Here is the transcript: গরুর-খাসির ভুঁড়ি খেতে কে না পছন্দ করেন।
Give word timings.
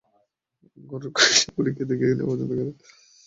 গরুর-খাসির 0.77 1.49
ভুঁড়ি 1.53 1.71
খেতে 1.77 1.93
কে 1.99 2.05
না 2.09 2.23
পছন্দ 2.27 2.49
করেন। 2.49 2.69